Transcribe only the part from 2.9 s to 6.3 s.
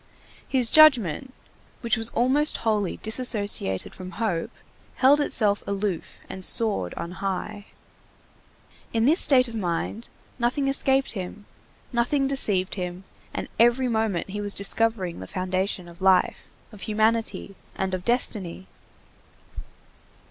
disassociated from hope, held itself aloof